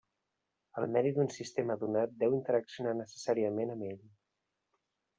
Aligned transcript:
El 0.81 0.87
medi 0.95 1.11
d'un 1.17 1.29
sistema 1.35 1.77
donat 1.85 2.17
deu 2.25 2.35
interaccionar 2.41 2.97
necessàriament 3.05 3.79
amb 3.79 3.91
ell. 3.93 4.05